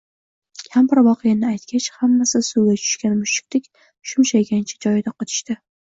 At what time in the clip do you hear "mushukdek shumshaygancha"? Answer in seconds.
3.21-4.85